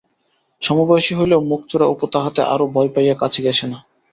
[0.61, 3.77] সমবয়সি হইলেও মুখচোরা অপু তাহাতে আরও ভয় পাইয়া কাছে ঘেষে না।